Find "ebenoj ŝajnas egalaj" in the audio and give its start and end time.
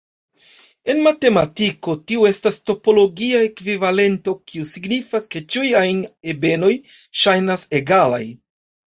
6.33-8.23